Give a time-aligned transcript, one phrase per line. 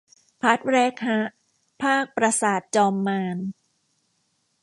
[0.41, 1.19] พาร์ทแรกฮะ
[1.81, 3.37] ภาคปราสาทจอมมาร